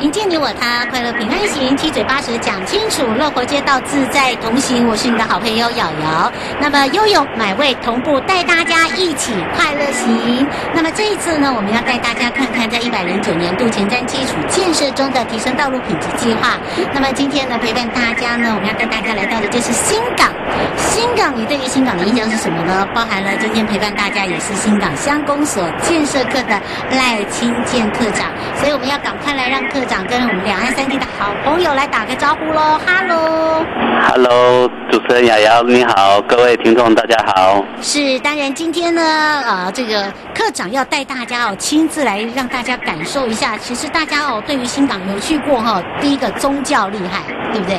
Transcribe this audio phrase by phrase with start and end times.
[0.00, 4.86] 迎接你我他，快乐平安行，七嘴八舌讲清楚，乐活街道自在同行。
[4.86, 6.32] 我是你的好朋友瑶瑶。
[6.60, 10.46] 那么悠悠买味同步带大家一起快乐行。
[10.72, 16.54] 那么这一次呢，我们要带大家看看在一百零九年度前瞻基础建设中的提升道路品质计划。
[16.94, 20.30] 那么今天呢，陪伴大家呢，我们要带大家来到的就是新港。
[20.76, 22.86] 新港，你对于新港的印象是什么呢？
[22.94, 26.54] 包含了今天陪伴大家也是新港乡公所建设课的
[26.92, 29.87] 赖清健课长，所以我们要赶快来让课。
[29.88, 33.64] 长跟我们两岸三地的好朋友来打个招呼喽，哈喽，
[34.02, 37.64] 哈喽，主持人瑶瑶你好，各位听众大家好。
[37.80, 43.56] 是，当然今天呢，呃，这个课长要带大家哦，亲自来让大家感受一下。
[43.56, 47.78] 其实大家哦，对于新港有去过哈、哦，第一个宗教厉害，对不对？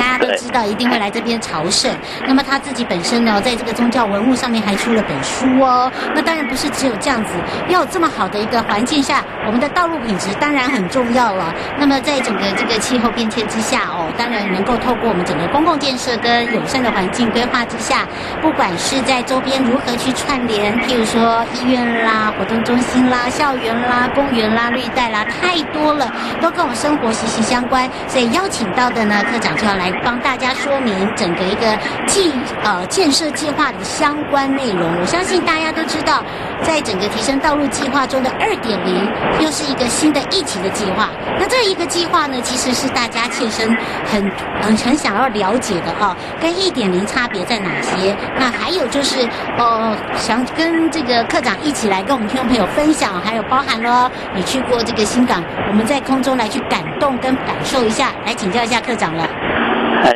[0.00, 1.94] 大家都知道一定会来这边朝圣。
[2.26, 5.92] 那么他自己本身呢，在这个宗教文物上面还出了本书哦。
[6.14, 7.32] 那当然不是只有这样子，
[7.68, 11.54] 要有这么好的一个环境下，我们的道路品质当然很重要了。
[11.78, 18.08] 那么在整个这个气候变迁之下哦，当然能够透过我们整个公共建设跟友善的环境规划之下，
[18.40, 27.86] 不管是在周边如何去串联，譬如说医院啦、活动中心啦、校园啦、公园啦、绿带啦，太多了，都跟我们生活息息相关。
[28.08, 35.00] 所以邀请到的呢，科长就要来帮大家说明整个一个计呃建设计划的相关内容。
[35.00, 36.22] 我相信大家都知道，
[36.62, 39.08] 在整个提升道路计划中的二点零，
[39.40, 41.08] 又是一个新的一期的计划。
[41.38, 43.68] 那这一个计划呢，其实是大家切身
[44.06, 44.22] 很
[44.60, 48.14] 很很想要了解的哦，跟一点零差别在哪些？
[48.38, 59.26] 那还有就是，呃，想跟这个课长一起来跟我们听众朋友分享，还有包含了你去过这个新港，我们在空中来去感动跟感受一下，来请教一下课长了。
[60.02, 60.14] 嗨，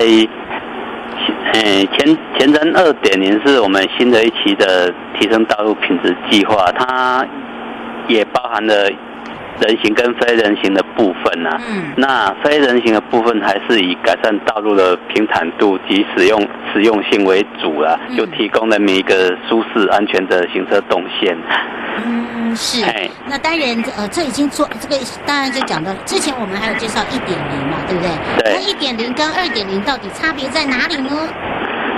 [1.52, 7.26] 哎，前前程二点零是我们新的一期的提升道路品质计划，它
[8.08, 8.90] 也包含了。
[9.60, 11.60] 人行跟非人行的部分呢、啊？
[11.68, 16.40] 嗯，那非人行的部分还是以改善道路的平坦度及使用
[16.72, 21.36] 实用性为主啦、啊，嗯、就提供人民一个舒适安全的行车动线。
[22.04, 22.84] 嗯，是。
[22.84, 28.10] 嘿那当然，呃，这已经做这个，当然就讲到之前我们还有介绍一点零嘛，对不对？
[28.42, 28.52] 对。
[28.54, 31.10] 那一点零跟二点零到底差别在哪里呢？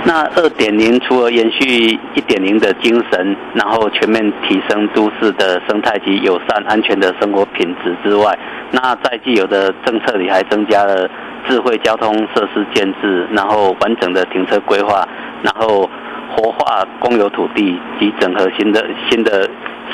[0.05, 8.37] 那二点零除了延续一点零的精神，然后全面提升都市的生态及友善安全的生活品质之外，
[8.71, 11.09] 那在既有的政策里还增加了
[11.47, 15.07] 智慧交通设施建置，然后完整的停车规划，
[15.43, 15.89] 然后
[16.35, 19.49] 活化公有土地及整合新的新的。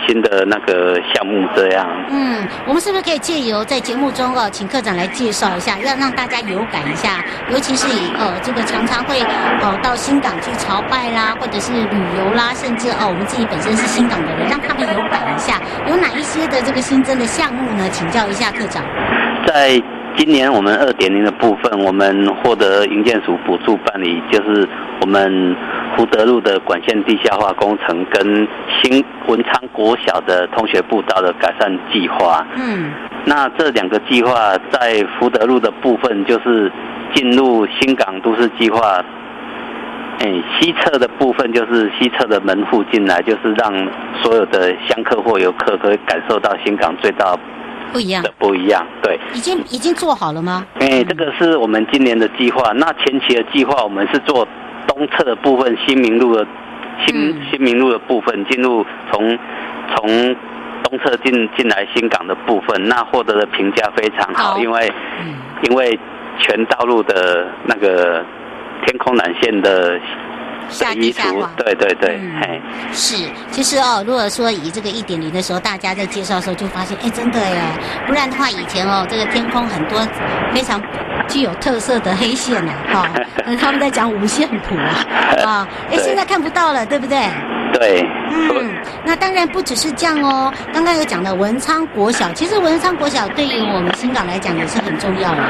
[0.08, 9.20] 新的那个项目这样，嗯，我们是不是可以借由在节目中哦，请科长来介绍一下，要让大家有感一下，尤其是以呃这个常常会
[9.62, 17.88] 呃到新港去朝拜啦，或者是旅游啦，甚至哦我们自己本身是新港的人，让他们有感一下，有哪一些的这个新增的项目呢？
[17.92, 18.84] 请教一下科长。
[19.46, 19.82] 在
[20.16, 24.68] 今年我们二点零的部分，我们获得营建署补助办理，就是
[25.02, 25.56] 我们。
[25.96, 28.48] 福德路的管线地下化工程跟
[28.82, 32.92] 新文昌国小的通学步道的改善计划，嗯，
[33.26, 36.72] 那这两个计划在福德路的部分就是
[37.14, 39.06] 进入新港都市计划，
[40.18, 43.72] 哎，西侧的部分就是西侧的门户进来，就是让
[44.24, 47.38] 所有的香客或游客可以感受到新港最大
[47.92, 50.66] 不一样的不一样，对，已经已经做好了吗？
[50.80, 54.48] 哎，这个是我们今年的计划，那前期的计划我们是做。
[54.86, 56.46] 东侧的部分，新民路的
[57.08, 57.16] 新
[57.50, 59.40] 新民路的部分，进入从
[59.96, 60.36] 从
[60.84, 64.92] 东侧进进来新港的部分，那获得的评价非常好，好因为、
[65.26, 65.98] 嗯、因为
[66.38, 68.24] 全道路的那个
[68.86, 69.98] 天空缆线的。
[70.70, 73.16] 下地下化，对对对，嗯、是，
[73.52, 77.62] 其实哦，如果说以这个一点零的时候，大家在介绍的时候就发现，哎，真的耶，
[78.08, 80.00] 不然的话，以前哦，这个天空很多
[80.54, 80.82] 非常
[81.28, 83.08] 具有特色的黑线呢，哈、
[83.46, 85.06] 哦， 他们在讲五线谱啊，
[85.46, 87.20] 啊， 哎，现在看不到了，对不对？
[87.74, 88.72] 对，嗯，
[89.04, 90.54] 那当然不只是这样哦。
[90.72, 95.42] 刚刚有讲的文昌国小，其实文昌国小对于我们新港来讲也是很重要的。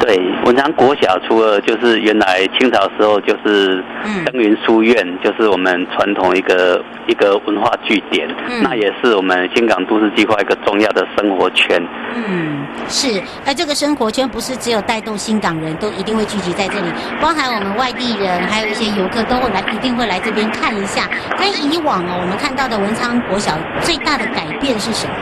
[0.00, 3.82] 对，文昌国小除了就是原来清朝时候就是
[4.26, 11.82] 登云书院，嗯、就是我们传统一个一个文化据点，嗯、那也是我们新港都市计划一个重要的生活圈。
[12.14, 16.86] 嗯，是，而这个生活圈不是只有带动新港人都一定会聚集在这里，
[17.20, 21.08] 包含我们外地人，还有一些游客都会来，一定会来这边看一下。
[21.38, 25.14] 跟以往哦，我们看到的文昌国小最大的改变是什么？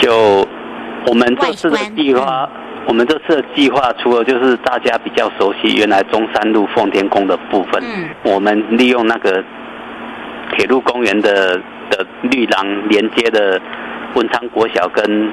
[0.00, 0.46] 就
[1.06, 2.48] 我们这次的计划，
[2.86, 9.42] 我们这次的计划，除了就是大家比较熟悉原来中山路奉天宫的部分，嗯，我们利用那个
[10.52, 11.56] 铁路公园的
[11.90, 13.60] 的绿廊连接的
[14.14, 15.32] 文昌国小跟，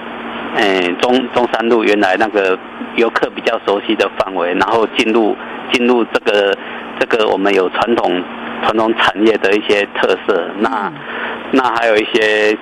[0.55, 2.57] 诶中中山路原来那个
[2.95, 5.37] 游客比较熟悉的范围，然后进入
[5.71, 6.57] 进入这个
[6.99, 8.23] 这个我们有传统
[8.63, 10.91] 传统产业的一些特色，那
[11.51, 12.57] 那还有一些。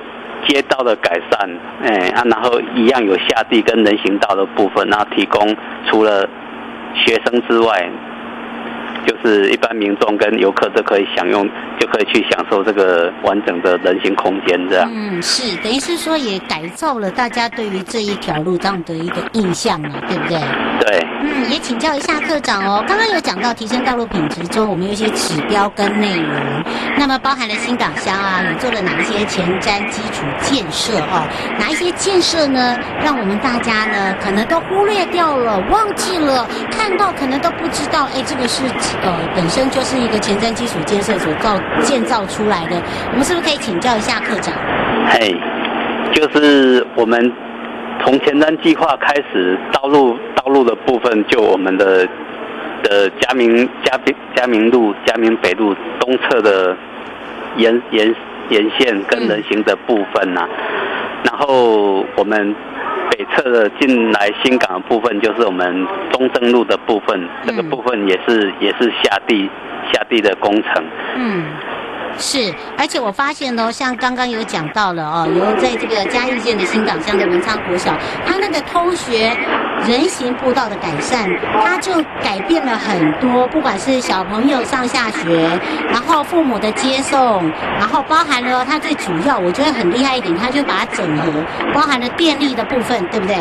[0.47, 1.49] 街道的改善，
[1.83, 5.55] 哎啊，然后一样有下地跟人行道的部分，然后提供
[5.89, 6.27] 除了
[6.95, 7.89] 学生之外。
[9.03, 11.43] 就是一般民众跟游客都可以享用，
[11.79, 14.87] 就可以去享受这个完整的人行空间，这样。
[14.93, 20.39] 嗯，是，等于是说也改造了大家对于这一条路这样的一个印象嘛，对不对？
[20.81, 21.07] 对。
[21.23, 26.63] 嗯，也请教一下课长哦，刚刚有讲到提升道路品质中，我们有一些指标跟内容，
[26.97, 31.27] 那么包含了新港乡啊，你做了哪一些前瞻基础建设哦？
[31.59, 32.77] 哪一些建设呢？
[33.03, 38.63] 让我们大家呢可能都忽略掉了，忘记了，看到可能都不知道，哎，这个是。
[39.03, 42.81] 呃，本身就是一个前瞻基础建设所造建造出来的，
[43.11, 44.53] 我们是不是可以请教一下课长？
[45.09, 45.35] 嘿，
[46.13, 47.19] 就是我们
[48.03, 52.07] 从前瞻计划开始，道路道路的部分，就我们的
[52.83, 56.75] 的嘉明嘉明嘉明路、嘉明北路东侧的
[57.57, 58.13] 沿沿
[58.49, 60.57] 沿线跟人行的部分呐、啊，嗯、
[61.25, 62.55] 然后我们。
[63.11, 69.49] 北侧的进来新港的部分，就是我们中正路的部分，这个部分也是也是下地
[69.91, 70.81] 下地的工程。
[71.17, 71.43] 嗯。
[72.17, 77.93] 是，而且我发现呢，像刚刚有讲到了哦，有在这个嘉义县的新港乡的文昌国小，
[78.25, 79.35] 它那个通学
[79.87, 81.27] 人行步道的改善，
[81.65, 85.49] 它就改变了很多，不管是小朋友上下学，
[85.89, 87.49] 然后父母的接送，
[87.79, 91.31] 然后包含了它最主要，我觉得很厉害一点，它就把它整合，
[91.73, 93.35] 包含了电力的部分，对不对？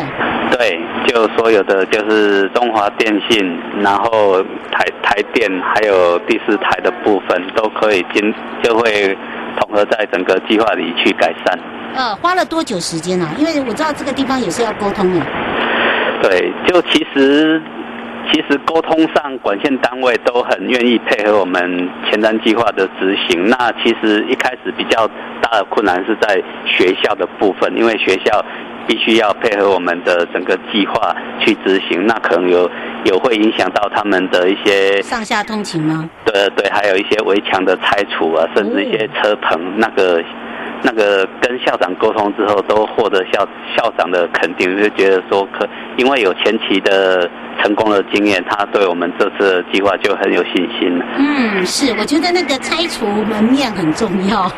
[0.51, 8.33] 对，就所有的就是中华电信，然后台台电，还有第四台的部分都可以进。
[8.63, 9.17] 就会
[9.59, 11.59] 统合在整个计划里去改善。
[11.95, 13.27] 呃，花了多久时间呢？
[13.37, 15.19] 因为我知道这个地方也是要沟通的。
[16.21, 17.59] 对，就其实
[18.31, 23.49] 其实沟通上，管线单位都很愿意配合我们前瞻计划的执行。
[23.49, 25.07] 那其实一开始比较
[25.41, 28.45] 大的困难是在学校的部分，因为学校。
[28.87, 32.69] 必须要配合我们的整个计划去执行，那可能有
[33.05, 36.09] 有会影响到他们的一些上下通勤吗？
[36.25, 40.23] 对对，还有一些围墙的拆除啊，甚至一些车棚，哦、那个
[40.83, 45.67] 那个跟校长沟通之后，都获得校校长的肯定，就觉得说可
[45.97, 47.29] 因为有前期的。
[47.61, 51.05] 成功的经验，他对我们这次的计划就很有信心了。
[51.17, 54.51] 嗯，是，我觉得那个拆除门面很重要，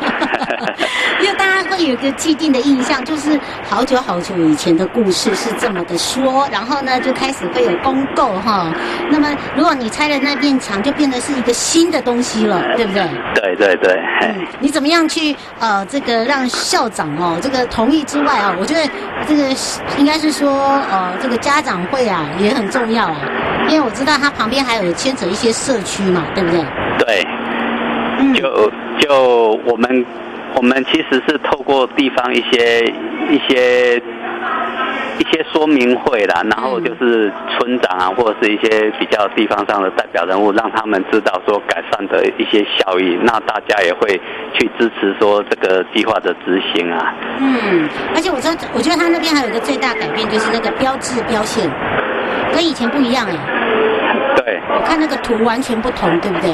[1.20, 8.72] 因为大家会有一个既定的印象，就是好久好久以前的故事是这么的说，然后呢就开始会有公告哈。
[9.10, 13.02] 那么如果你拆了那面墙，就变得是一个新的东西了，对不对？
[13.34, 13.92] 对对对。
[14.22, 18.80] 嗯，你怎么样去呃这个让校长哦这个同意之外啊，我觉得
[19.26, 19.42] 这个
[19.98, 20.50] 应该是说
[20.90, 22.93] 呃这个家长会啊也很重要。
[22.94, 23.16] 要啊，
[23.68, 26.64] 因为我知道它旁边还有牵扯一些社区嘛，对不对？
[26.98, 27.26] 对，
[28.20, 28.70] 嗯、就
[29.00, 30.06] 就我们
[30.54, 32.80] 我们其实是透过地方一些
[33.28, 34.00] 一些
[35.18, 44.20] 一些说明会啦，然后就是村长啊，或者是一些比较地方上的代表人物，让他们知道说改善的一些效益，那大家也会
[44.54, 47.14] 去支持说这个计划的执行啊。
[47.40, 51.68] 嗯，而且我知道，我觉得他那边还有一个最大改变，就是那个标志标线。
[52.54, 53.34] 跟以前不一样哎，
[54.36, 56.50] 对，我看那个图完全不同，对不对？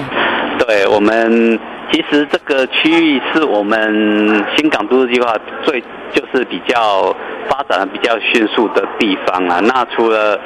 [0.66, 1.58] 对，我们
[1.92, 5.80] 其实这个区域是我们新港都市计划最
[6.12, 7.14] 就是比较
[7.48, 9.60] 发展的比较迅速的地方啊。
[9.60, 10.38] 那除了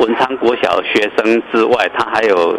[0.00, 2.58] 文昌国小学生之外，它还有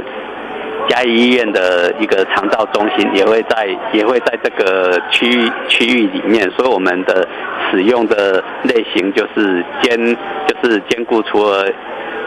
[0.87, 7.27] 嘉义医院的一个肠道中心，也会在也会在这个区域区域里面，所以我们的
[7.69, 9.97] 使用的类型就是兼
[10.47, 11.65] 就是兼顾除了。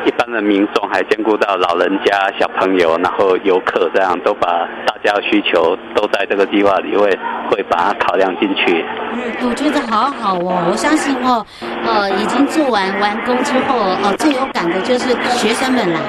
[0.04, 7.09] 一般的民众还兼顾到老人家、小朋友，然后游客，这样都把大家的需求都在这个计划里会
[7.50, 8.85] 会把它考量进去。
[9.12, 11.44] 嗯，我觉得好好哦，我相信哦，
[11.87, 16.00] 呃，已经做完完工之后，哦，最有感的就是学生们啦，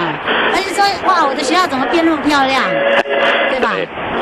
[0.00, 0.16] 啊，
[0.54, 2.62] 而且说哇，我的学校怎么变那么漂亮，
[3.50, 3.70] 对吧？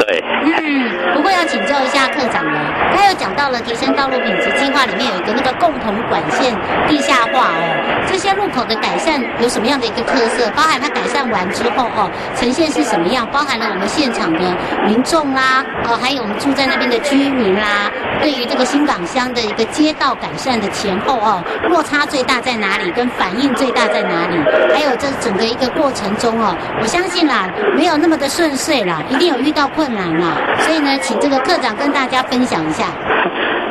[0.00, 0.24] 对。
[0.44, 2.58] 嗯，不过要请教一下课长了，
[2.94, 6.54] 他又讲到了提升道路品质计划里面有一个那个共同管线
[6.86, 9.20] 地下化哦，这些路口的改善。
[9.40, 10.50] 有什么样的一个特色？
[10.56, 13.26] 包含它改善完之后哦，呈现是什么样？
[13.30, 14.40] 包含了我们现场的
[14.86, 22.90] 民众啦，哦，还有我们住在那边的居民啦，对于这个新港乡的一个街道改善的前后哦，落差最大在哪里？
[22.92, 24.36] 跟反应最大在哪里？
[24.72, 30.36] 还有这整个一个过程中哦，我相信啦，没有那么的顺遂啦，一定有遇到困难啦。
[30.58, 32.86] 所以呢，请这个课长跟大家分享一下。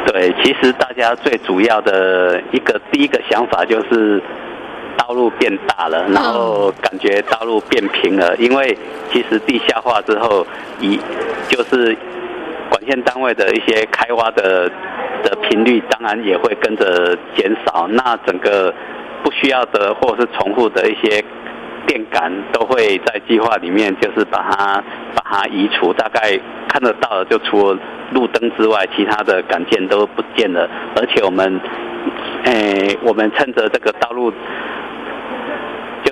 [0.08, 4.22] 对，其实大家最主要的一个第一个想法就是。
[5.00, 8.78] 道路变大了，然后感觉道路变平了，因为
[9.10, 10.46] 其实地下化之后，
[10.82, 11.00] 一
[11.48, 11.98] 就是管
[12.88, 14.70] 线单位的一些开挖的
[15.24, 17.88] 的频率，当然也会跟着减少。
[17.88, 18.74] 那整个
[19.24, 21.24] 不需要的或是重复的一些
[21.86, 24.84] 电杆，都会在计划里面就是把它
[25.16, 25.94] 把它移除。
[25.94, 27.80] 大概看得到的，就除了
[28.12, 30.70] 路灯之外，其他的杆件都不见了。
[30.96, 31.60] 而且我们，
[32.46, 34.34] 诶，我们趁着这个道路。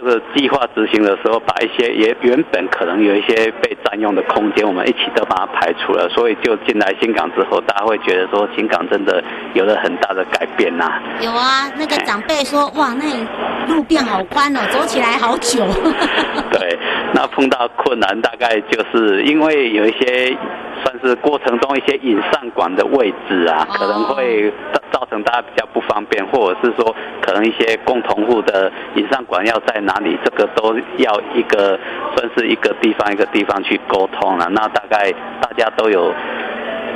[0.06, 6.08] 就是计划执行的时候，把一些也原本可能有一些被占用的空间，我们一起都把它排除了。
[6.10, 9.24] 所以就进来新港之后，大家会觉得说新港真的
[9.56, 11.02] 有了很大的改变呐、啊。
[11.22, 13.28] 有啊，那个长辈说，哇，那里
[13.68, 15.66] 路变好宽哦，走起来好久。
[16.54, 16.78] 对，
[17.16, 20.38] 那碰到困难大概就是因为有一些
[20.84, 24.54] 算是过程中一些引上管的位置啊，可能会
[24.96, 31.78] 造成大家比较不方便，或者是说可能一些共同户的以上管要在哪里，这个都要一个
[32.16, 34.48] 算是一个地方一个地方去沟通了。
[34.52, 35.12] 那大概
[35.42, 36.14] 大家都有。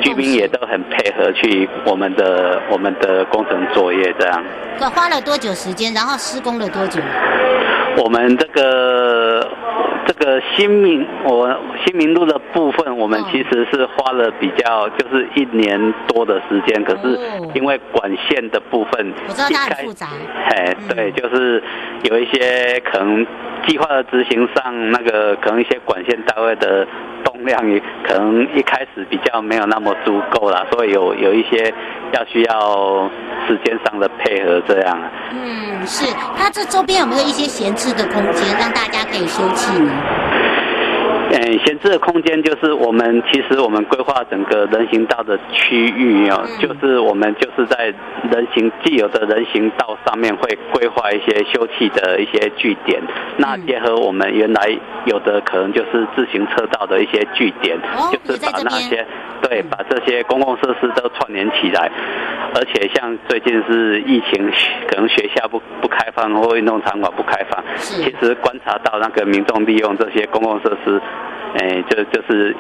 [0.02, 4.44] 居民也都很配合去我们的我们的工程作业，这样。
[4.80, 5.94] 这花了多久时间？
[5.94, 7.02] 然后施工了多久？
[7.98, 9.46] 我们这个
[10.06, 11.54] 这个新民我
[11.86, 17.20] 新民路的部分，我们其实是花了比较就是一年多的时间，可是
[17.54, 20.08] 因为管线的部分，我知道它很复杂。
[20.50, 21.62] 哎，对，就是
[22.04, 23.26] 有一些可能
[23.68, 26.88] 计划的执行上，那个可能一些管线单位的。
[27.46, 27.62] 量
[28.04, 31.74] 可能一开始比较没有那么足够啦，所以有有一些
[32.14, 33.10] 要需要
[33.48, 34.98] 时间上的配合这样。
[35.32, 36.06] 嗯，是。
[36.38, 39.92] 它这周边有没有一些闲置的空间，让大家可以休憩呢？
[41.32, 47.94] 嗯，闲置的空间就是我们其实我们规划整个人行道的区域哦，嗯、就是我们就是在
[48.32, 59.06] 人行既有的人行道上面会规划一些休憩的一些据点，嗯、那结合我们原来有的可能就是自行车道的一些据点，哦、就是把那些
[59.44, 61.92] 对把这些公共设施都串联起来，
[62.56, 64.52] 而且像最近是疫情，
[64.90, 71.00] 可能学校不不开放或运动场馆不开放，其实观察到那个民众利用这些公共设施。
[71.60, 72.56] 哎，就就是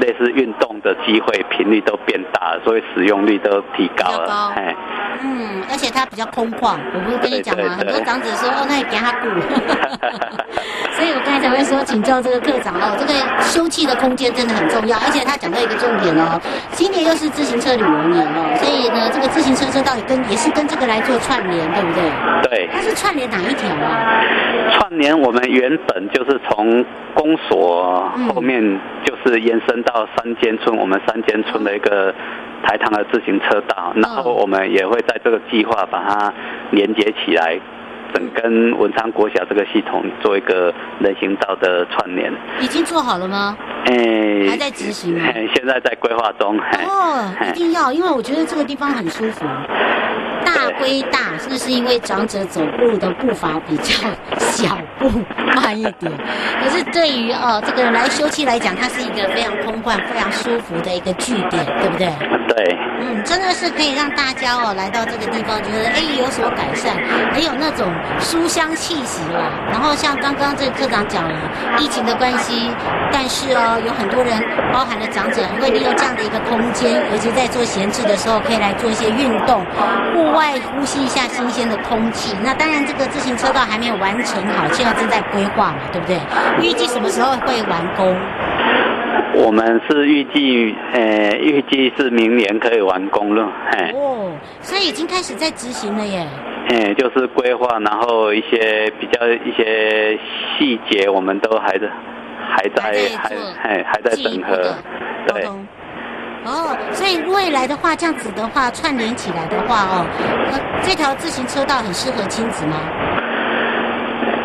[0.00, 4.52] 类似运动的机会频率都变大了，所以使用率都提高了。
[4.54, 4.74] 哎，
[5.22, 7.74] 嗯，而且它比较空旷，我不是跟你讲吗？
[7.78, 9.28] 很多长者说哦，那你给他鼓。
[10.94, 16.40] 所以我刚才才会说，请教这个课长哦，这个休憩的空间真的很重要，而且他讲到一个重点哦，
[16.70, 22.04] 今年又是自行车旅游年哦，所以呢，这个自行车车道也跟也是跟这个来做串联，对不对？
[22.50, 22.68] 对。
[22.72, 24.22] 它是串联哪一条啊？
[24.72, 28.03] 串联我们原本就是从公所。
[28.34, 32.14] 后面就是延伸到三间村，我们三间村的一个
[32.62, 36.32] 台糖的自行车道，然后我们也会在这个计划把它
[36.70, 37.58] 连接起来，
[38.12, 42.32] 整跟文昌国小这个系统做一个人行道的串联。
[42.60, 43.56] 已经做好了吗？
[43.86, 45.28] 哎、欸，还在执行吗？
[45.54, 46.58] 现在在规划中。
[46.58, 49.44] 哦，一定要，因为我觉得这个地方很舒服。
[50.44, 54.08] 大归大，是不是因为长者走路的步伐比较
[54.38, 55.10] 小步
[55.54, 56.12] 慢一点？
[56.62, 62.12] 可是对于哦这个来休憩来讲，它是一个非常空旷、非常舒服的一个据点，对不对？
[62.48, 62.78] 对。
[63.00, 66.96] 嗯，真的是可以让大家哦来到这个地方，觉得哎有所改善，
[67.32, 67.86] 很有那种
[68.20, 69.50] 书香气息啦。
[69.70, 71.36] 然后像刚刚这个科长讲了，
[71.78, 72.70] 疫情的关系，
[73.12, 74.32] 但是哦有很多人，
[74.72, 79.66] 包含了长者，会利用这样的一个空间，尤其在做闲置的时候，可以来做一些运动，
[80.14, 80.54] 户外。
[80.74, 82.36] 呼吸一下新鲜的空气。
[82.42, 86.18] 那当然，这个自行车道还没有完成好，现在正在规划嘛，对不对？
[86.60, 88.14] 预计什么时候会完工？
[89.34, 93.42] 我们是预计，呃，预计是明年可以完工了。
[93.94, 96.26] 哦，所以已经开始在执行了耶。
[96.68, 100.18] 哎，就是规划，然后一些比较一些
[100.58, 101.88] 细节，我们都还在
[102.48, 102.82] 还在
[103.16, 104.74] 还还还在整合，
[105.26, 105.48] 对。
[106.44, 110.06] 哦，所以未来的话，这样子的话串联起来的话，哦，
[110.82, 112.76] 这条自行车道很适合亲子吗？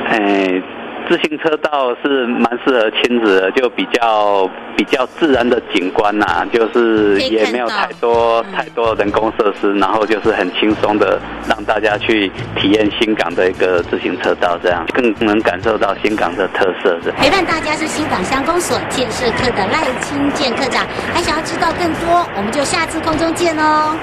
[0.10, 0.62] 哎，
[1.10, 4.48] 自行车道是蛮适合亲子的，就比较
[4.78, 17.00] 比较自然的景观呐、啊，就是也没有太多太多人工设施，然后就是很轻松的让大家去体验新港的一个自行车道，这样更能感受到新港的特色。
[17.18, 23.98] 陪伴大家是新港乡公所建设科的赖清健科长，还想要知道更多，我们就下次空中见哦。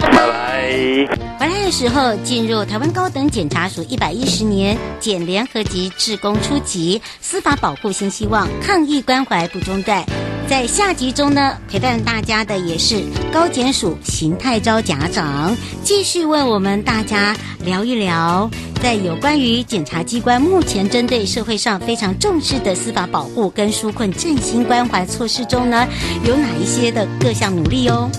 [0.00, 1.19] 拜拜。
[1.40, 10.04] 回来的时候，进入台湾高等检察署一百一十年检联合集志工初级，司法保护新希望，抗疫关怀不中断。
[10.46, 18.50] 在下集中呢，陪伴大家的也是高检署邢太昭检察长，继续为我们大家聊一聊，
[18.82, 25.88] 在有关于检察机关目前针对社会上非常重视的司法保护跟纾困振兴关怀措施中呢，
[26.22, 28.10] 有哪一些的各项努力哦。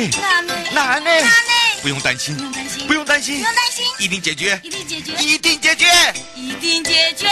[0.00, 0.54] 哪呢？
[0.72, 1.10] 哪呢？
[1.82, 3.44] 不用担心，不用担心，不用担心，
[3.98, 5.86] 一定解决，一定解决，一定解决，
[6.34, 7.26] 一定解决。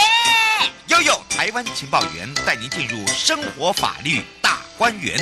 [0.85, 5.17] 悠悠台湾情报员带您进入生活法律大观园。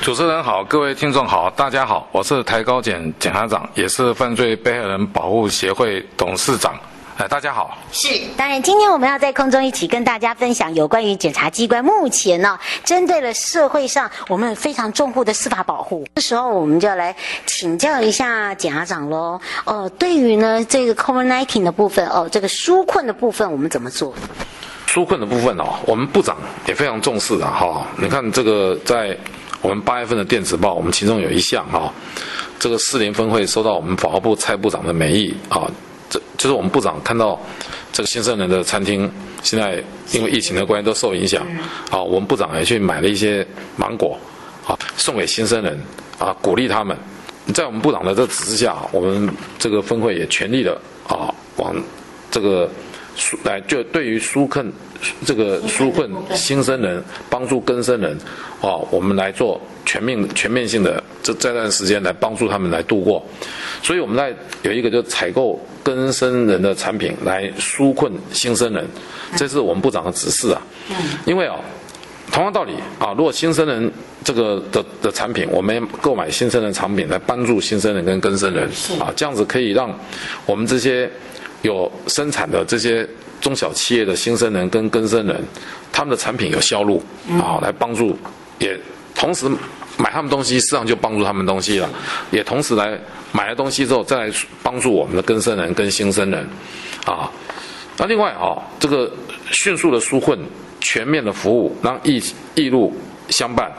[0.00, 6.78] 主持人好，各位听众好，大家好，我是台高检检察长，也是犯罪被害人保护协会董事长。
[7.16, 7.78] 哎，大家好。
[7.92, 16.04] 是，当然，今天我们要在空中一起跟大家分享有关于检察机关目前呢，针对了社会上我们非常重护的司法保护。
[16.16, 17.14] 这时候，我们就要来
[17.46, 19.40] 请教一下检察长喽。
[19.64, 24.12] 哦、呃，对于呢这个 COVID-19 的部分，哦，这个纾困的部分，我们怎么做？
[24.88, 27.86] 纾困的部分哦，我们部长也非常重视的哈、哦。
[27.96, 29.16] 你看这个在
[29.62, 31.92] 我们八月份的电子报，我们其中有一项哈、哦，
[32.58, 35.58] 这个四联分会收到我们法务部蔡部长的美意啊。
[35.58, 35.70] 哦
[36.36, 37.40] 就是我们部长看到
[37.92, 39.10] 这个新生人的餐厅
[39.42, 41.46] 现在因为疫情的关系都受影响，
[41.90, 44.18] 啊，我们部长也去买了一些芒果，
[44.66, 45.78] 啊，送给新生人，
[46.18, 46.96] 啊，鼓励他们。
[47.52, 49.28] 在我们部长的这指示下，我们
[49.58, 50.72] 这个分会也全力的
[51.06, 51.74] 啊，往
[52.30, 52.68] 这个
[53.18, 54.72] 纾来就对于纾困
[55.26, 58.18] 这个纾困新生人，帮助更生人，
[58.62, 63.24] 啊，我们来做全面全面性的这这段时间来帮助他们来度过。
[63.82, 65.60] 所以我们在有一个就采购。
[65.84, 68.88] 更生人的产品来纾困新生人，
[69.36, 70.62] 这是我们部长的指示啊。
[71.26, 71.56] 因为啊，
[72.32, 73.92] 同样道理啊，如果新生人
[74.24, 78.66] 这个的的产品，我们购买新生人产品来帮助新生人跟更生人
[78.98, 79.94] 啊，这样子可以让
[80.46, 81.10] 我们这些
[81.60, 83.06] 有生产的这些
[83.38, 85.38] 中小企业的新生人跟更生人，
[85.92, 87.02] 他们的产品有销路
[87.42, 88.16] 啊，来帮助，
[88.58, 88.74] 也
[89.14, 89.50] 同时。
[89.96, 91.88] 买他们东西，实际上就帮助他们东西了，
[92.32, 92.98] 也同时来
[93.30, 96.44] 买了东西之后，再来帮助我们的根生人跟新生人，
[97.06, 97.30] 啊，
[97.96, 99.08] 那另外啊，这个
[99.52, 100.36] 迅速的纾困、
[100.80, 102.20] 全面的服务，让义
[102.56, 102.92] 义路
[103.28, 103.70] 相伴，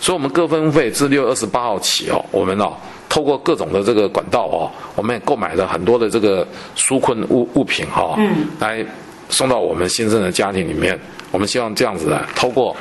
[0.00, 2.72] 所以我们各分会自六月二十八号起哦，我们哦
[3.08, 6.44] 透过各种的这个管道哦，我们也购买了很多的这个
[6.76, 8.84] 纾困物物品哈，嗯，来
[9.28, 10.98] 送到我们新生的家庭里面，
[11.30, 12.76] 我们希望这样子来透过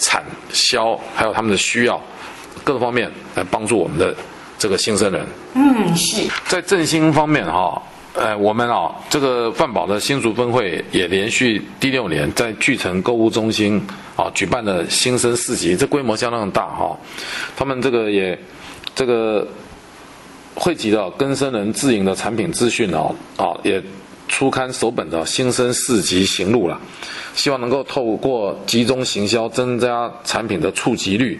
[0.00, 2.02] 产销还有他们的需要。
[2.64, 4.14] 各个方面来帮助我们的
[4.58, 5.26] 这个新生人。
[5.54, 6.28] 嗯，是。
[6.48, 7.80] 在振兴方面哈，
[8.14, 13.80] 呃，我们啊，这个饭宝的新竹分会也连续第六年在巨城购物中心
[14.16, 16.94] 啊举办了新生市集，这规模相当大哈。
[17.56, 18.38] 他们这个也
[18.94, 19.46] 这个
[20.54, 23.82] 汇集了更生人自营的产品资讯哦，啊也。
[24.30, 26.80] 初刊首本的新生市集行路了，
[27.34, 31.38] 希望能够透过集中行销，增加产品的触及率。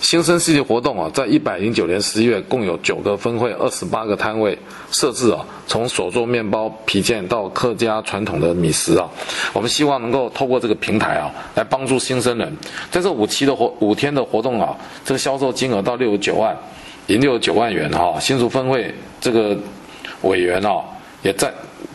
[0.00, 4.56] 新生市集活动啊，在一百零九年十一月，共有九个分会，二十八个摊位
[4.92, 9.06] 设置啊，从手做面包、皮件到客家传统的米食啊，
[9.52, 12.56] 我们希望能够透过这个平台啊，来帮助新生人。
[12.90, 16.56] 在这五期的活五天的活动啊，这个销售金额到六十九万，
[17.08, 18.18] 已经六九万元哈。
[18.20, 19.56] 新竹分会这个
[20.22, 20.80] 委员啊，
[21.22, 21.52] 也在。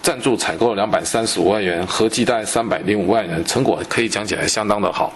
[0.08, 5.12] 赞助采购两百三十五万元，合计大概三百零五万元，成果可以讲起来相当的好。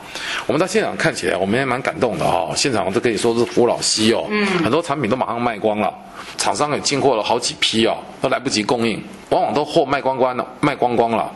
[0.45, 2.53] 我们到现场看起来，我们也蛮感动的哈、哦。
[2.57, 5.93] 现场都可以说是扶老西哦，嗯，很多产品都马上卖光了，
[6.37, 11.31] 厂商也进货了好几批哦，都来不及供应，往往都货卖光光了，卖光光了，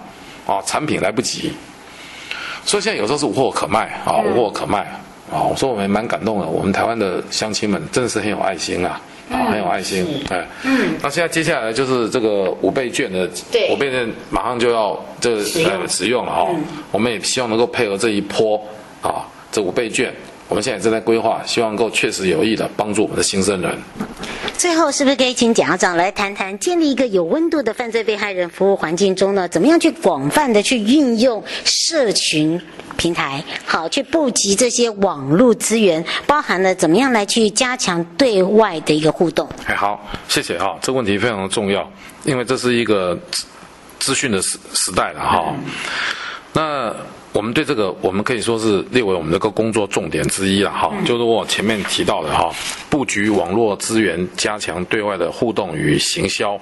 [0.45, 1.53] 啊，产品来不及。
[2.65, 4.79] 所以现在有时候是无货可卖啊，无货可卖
[5.31, 5.39] 啊。
[5.49, 8.99] 我说我们也蛮感动的，我们台湾的乡亲们真的是很有爱心啊。
[9.31, 16.25] 啊，很有爱心，哎，嗯，那现在接下来就是这个五倍券的，对，五倍券马上就要这呃使用。
[16.25, 16.47] 了哈，
[16.91, 18.61] 我们也希望能够配合这一波
[19.01, 20.13] 啊，这五倍券
[20.47, 23.77] 我们现在正在规划，希望能够确实有益的帮助我们的新生人。
[24.58, 29.47] 最后，是不是可以请检察长来谈谈，建立一个有温度的犯罪被害人服务环境中呢？
[29.49, 32.60] 怎么样去广泛的去运用社群
[32.95, 39.49] 平台，好去布局这些网络资源，包含了怎么样来去加强对外的一个互动？
[39.65, 41.91] 哎，好，谢谢啊，这个问题非常的重要，
[42.23, 43.17] 因为这是一个
[43.99, 45.53] 资讯的时时代了哈。
[46.53, 46.95] 那。
[47.36, 52.50] 我们对这个，我们可以说是列为我们这个工作重点之一了哈，就是我前面提到的哈，
[52.89, 56.58] 布局网络资源，加强对外的互动与行销。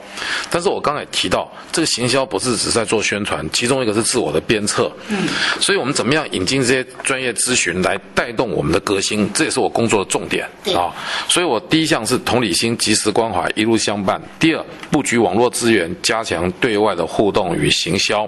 [0.49, 4.91] 但是我刚才也提到，这个行销不是只在做宣传，其中一个是自我的鞭策。
[5.09, 5.27] 嗯，
[5.59, 10.43] 所以我们怎么样引进这些专业咨询来带动我们的革新，这也是我工作的重点
[10.75, 10.89] 啊。
[11.29, 14.19] 所以我第一项是同理心、及时关怀，一路相伴。
[14.39, 18.27] 第二，布局网络资源，加强对外的互动与行销。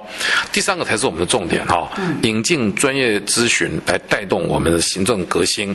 [0.53, 1.89] 第三个才是我们的重点哈。
[1.97, 2.34] 嗯。
[2.35, 5.73] 引进专业咨询来带动我们的行政革新，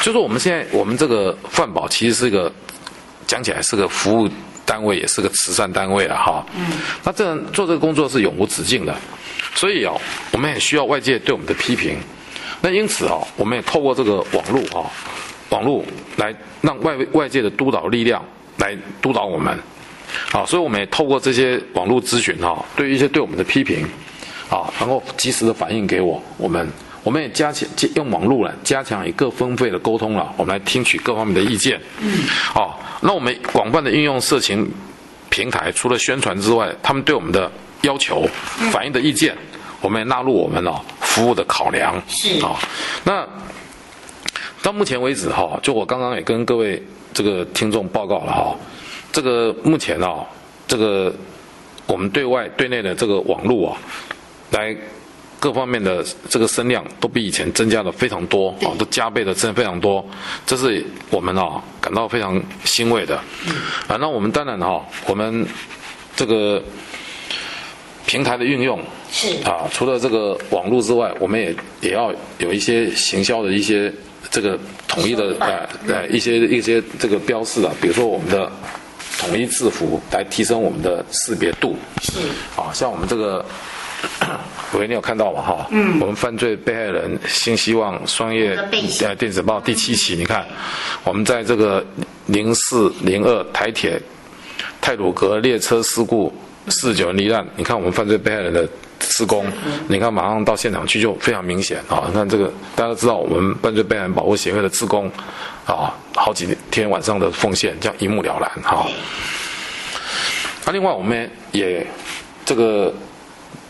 [0.00, 2.52] 就是我们现在我们这个饭保其实是一个
[3.26, 4.30] 讲起来是个服务
[4.64, 6.46] 单位，也是个慈善单位了哈。
[6.56, 6.66] 嗯。
[7.02, 8.94] 那这做这个工作是永无止境的，
[9.56, 9.92] 所以啊，
[10.30, 11.96] 我们也需要外界对我们的批评。
[12.60, 14.86] 那因此啊，我们也透过这个网络啊，
[15.48, 15.84] 网络
[16.16, 18.24] 来让外外界的督导力量
[18.58, 19.58] 来督导我们。
[20.30, 23.84] 啊，所以我们也透过这些网络咨询哈，对于一些对我们的批评。
[24.52, 26.68] 啊，能够及时的反映给我，我们
[27.02, 31.80] 我们也加强用网络了加强一个分费的沟通了，我们来听取各方面的意见。
[32.00, 34.70] 嗯，好，那我们广泛的运用社情
[35.30, 38.28] 平台，除了宣传之外，他们对我们的要求、
[38.70, 39.34] 反映的意见，
[39.80, 41.94] 我们也纳入我们哦服务的考量。
[42.06, 42.52] 是啊，
[43.04, 43.26] 那
[44.62, 46.80] 到目前为止哈，就我刚刚也跟各位
[47.14, 48.54] 这个听众报告了哈，
[49.10, 50.18] 这个目前啊，
[50.68, 51.10] 这个
[51.86, 53.78] 我们对外对内的这个网络啊。
[54.52, 54.76] 来，
[55.40, 60.06] 各方面的这个声量都比以前增加的非常多啊，都加倍的增非常多，
[60.46, 63.16] 这是我们啊感到非常欣慰的。
[63.88, 65.44] 啊，那我们当然哈，我们
[66.14, 66.62] 这个
[68.06, 68.78] 平台的运用
[69.10, 73.92] 是啊，除了这个网络之外，我们也也要有一些行销的一些
[74.30, 78.52] 这个统一的呃呃一些一些这个标示啊，比如说我们的
[79.18, 82.20] 统一字符来提升我们的识别度是
[82.54, 83.44] 啊，像我们这个。
[84.72, 85.42] 喂，你有看到吗？
[85.42, 88.56] 哈，嗯，我们犯罪被害人新希望双叶
[89.02, 90.46] 呃电子报第七期，你看，
[91.04, 91.84] 我们在这个
[92.26, 94.00] 零四零二台铁
[94.80, 96.32] 太鲁阁列车事故
[96.68, 98.66] 四九罹难，你看我们犯罪被害人的
[99.00, 99.44] 施工，
[99.88, 102.04] 你看马上到现场去就非常明显啊！
[102.08, 105.06] 你看这个大家都知道，我们犯罪被害人保护协会的志工
[105.66, 108.88] 啊，好几天晚上的奉献，这样一目了然哈。
[110.64, 111.86] 那另外我们也
[112.46, 112.90] 这个。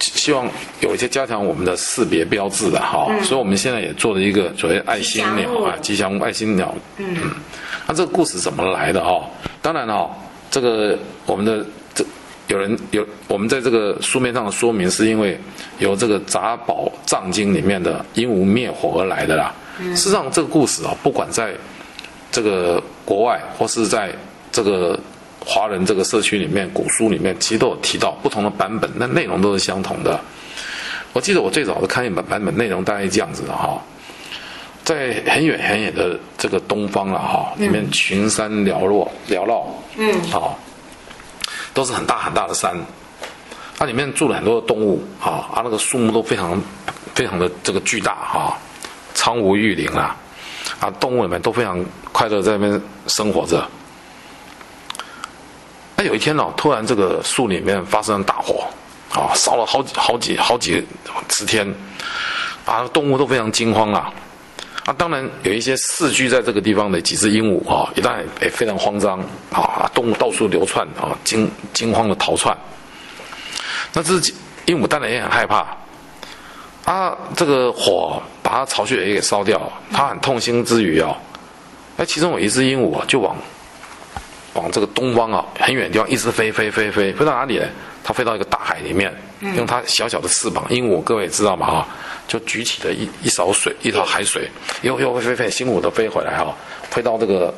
[0.02, 0.48] 希望
[0.80, 6.74] 有一些加强我们的识别标志的哈，嗯、所以我们现在也做了一个所谓爱心鸟啊，吉祥物爱心鸟。
[6.96, 7.30] 嗯，
[7.86, 9.24] 那这个故事怎么来的哈？
[9.62, 10.10] 当然哈，
[10.50, 12.04] 这个我们的这
[12.48, 15.38] 有人有我们在这个书面上的说明，是因为
[15.78, 19.54] 由这个《杂宝藏经》里面的鹦鹉灭火而来的啦。
[19.78, 21.54] 嗯、事实上，这个故事啊，不管在
[22.32, 24.12] 这个国外或是在
[24.50, 24.98] 这个。
[25.44, 30.20] 华人这个社区里面，古书里面其实都有提到不同的版本，那内容都是相同的。
[31.12, 33.78] 我记得我最早的看一本版本，内容大概是这样子的哈，
[34.82, 40.58] 在很远很远的这个东方了哈，里面群山缭落缭绕，嗯，好，
[41.74, 42.74] 都是很大很大的山，
[43.76, 46.58] 它里面住了很多的动物啊，啊，那个树木都非常
[47.14, 48.56] 非常的这个巨大哈，
[49.12, 50.16] 苍梧玉林啊，
[50.80, 53.68] 啊，动物里面都非常快乐在那边生活着。
[56.04, 58.66] 有一天呢，突然这个树里面发生了大火，
[59.12, 60.84] 啊，烧了好几好几好几
[61.28, 61.66] 十天，
[62.64, 64.12] 啊，动物都非常惊慌啊，
[64.84, 69.18] 啊，当然有一些世居在这个地方的几只鹦鹉啊，一旦也非常慌张，
[69.50, 72.56] 啊，动物到处流窜啊，惊惊慌的逃窜。
[73.92, 74.32] 那这只
[74.66, 75.66] 鹦鹉当然也很害怕，
[76.84, 79.60] 啊，这个火把它巢穴也给烧掉，
[79.92, 81.14] 它很痛心之余啊，
[81.96, 83.36] 哎，其中有一只鹦鹉，就往。
[84.54, 87.66] 往这个东方啊，很远地方一直飞飞飞飞，飞到哪里呢？
[88.04, 89.14] 它飞到一个大海里面，
[89.56, 91.88] 用它小小的翅膀，鹦鹉各位知道吗哈，
[92.26, 94.48] 就举起了一一勺水，一勺海水，
[94.82, 96.52] 又又飞飞飞，辛苦的飞回来哈，
[96.90, 97.54] 飞到这个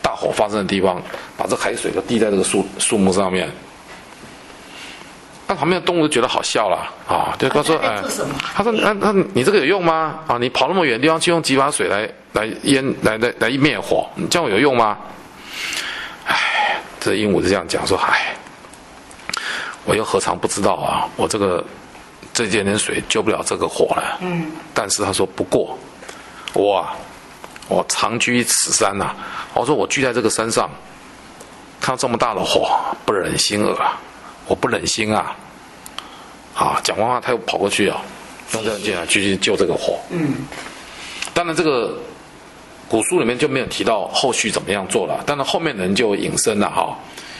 [0.00, 1.00] 大火发生的地方，
[1.36, 3.46] 把这海水都滴在这个树树木上面。
[5.46, 8.02] 那旁边的动物都觉得好笑了啊，就他说哎，
[8.54, 10.18] 他说那那你这个有用吗？
[10.26, 14.96] 啊，你跑那么远地方去用几把水来来淹来来来灭火，你这样有用吗？
[17.04, 18.32] 这鹦鹉是这样讲说：“唉，
[19.84, 21.08] 我又何尝不知道啊？
[21.16, 21.64] 我这个
[22.32, 24.18] 这点点水救不了这个火了。
[24.20, 25.76] 嗯，但是他说不过，
[26.52, 26.94] 我啊
[27.66, 29.16] 我长居此山呐、啊，
[29.54, 30.70] 我说我居在这个山上，
[31.80, 32.70] 看到这么大的火，
[33.04, 33.98] 不忍心啊，
[34.46, 35.34] 我不忍心啊。
[36.54, 38.00] 啊，讲完话他又跑过去啊，
[38.52, 39.98] 用这样进来继续救这个火。
[40.10, 40.36] 嗯，
[41.34, 41.98] 当然这个
[42.92, 46.94] 古书里面就没有提到后续怎么样做了，但是后面人就引申了哈，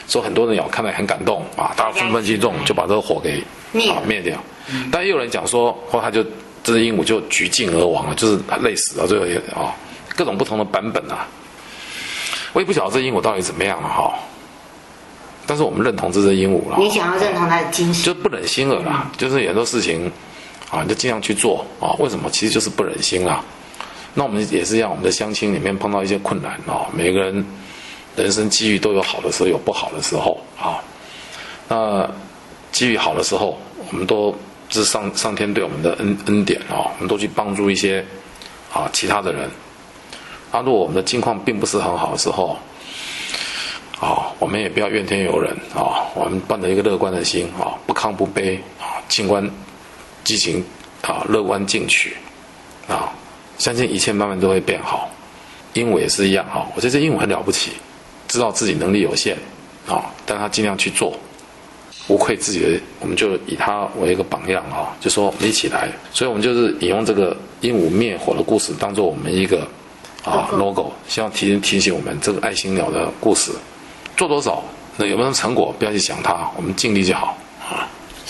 [0.08, 3.38] 说很多人有看到很感动啊，大家纷纷激动，就把这个火给
[3.90, 4.42] 啊灭掉。
[4.90, 6.24] 但也有人讲说，后他就
[6.64, 9.76] 这只鹦鹉就举尽而亡了，就是累死了，最后也啊，
[10.16, 11.28] 各种不同的版本啊，
[12.54, 14.10] 我也不晓得这鹦鹉到底怎么样了哈。
[15.46, 16.78] 但是我们认同这只鹦鹉了。
[16.78, 19.12] 你想要认同它的精神，就不忍心了啦。
[19.18, 20.10] 就是很多事情，
[20.70, 21.92] 啊，你就尽量去做啊。
[21.98, 22.30] 为什么？
[22.30, 23.44] 其实就是不忍心啦。
[24.14, 26.86] 那我们也是让我们的乡亲里面碰到一些困难啊。
[26.92, 27.44] 每个人
[28.16, 30.78] 人生机遇都有好的时候，有不好的时候啊。
[31.68, 32.08] 那
[32.70, 33.58] 机遇好的时候，
[33.90, 34.34] 我们都
[34.70, 36.92] 是上上天对我们的恩恩典啊。
[36.94, 38.04] 我们都去帮助一些
[38.72, 39.48] 啊其他的人。
[40.50, 42.58] 啊，如果我们的境况并不是很好的时候，
[43.98, 46.04] 啊，我们也不要怨天尤人啊！
[46.14, 49.48] 我们抱着一个乐观的心啊，不亢不卑啊，静观
[50.24, 50.62] 激情
[51.00, 52.14] 啊，乐观进取
[52.86, 53.14] 啊，
[53.58, 55.10] 相信一切慢慢都会变好。
[55.74, 57.72] 鹦鹉也是一样哈，我觉得这鹦鹉很了不起，
[58.28, 59.36] 知道自己能力有限
[59.88, 61.18] 啊，但他尽量去做，
[62.08, 65.88] 无愧自己的，我们就以他为一个榜样啊，就说我们一起来。
[66.12, 69.66] 所以我们就是引用这个鹦鹉灭火的故事，当做我们一个
[70.24, 73.50] 啊 logo，希望提提醒我们这个爱心鸟的故事。
[74.14, 74.62] 做多少，
[74.98, 75.74] 那有没有成果？
[75.78, 77.34] 不要去想它，我们尽力就好啊。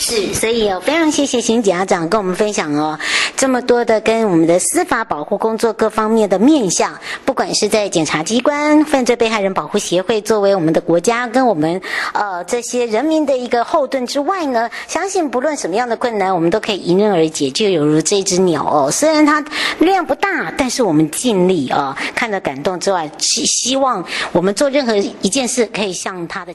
[0.03, 2.99] 是，所以哦，非常谢谢邢检察长跟我们分享哦，
[3.37, 6.93] 这么多的跟我们的司法保护工作各方面的面向，
[7.25, 11.81] 不管是在检察机关、犯罪被害人保护协会，作为我们的国家跟我们
[12.15, 19.43] 呃这些人民的一个后盾之外呢，相信不论什么样的困难，我们都可以迎刃而解，就犹如这只鸟哦，虽然它
[19.79, 26.53] 量不大，但是我们尽力、哦，看到感动之外，希希望我们做任何一件事可以像它的。